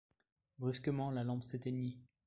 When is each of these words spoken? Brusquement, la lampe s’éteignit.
Brusquement, 0.57 1.11
la 1.11 1.23
lampe 1.23 1.43
s’éteignit. 1.43 1.95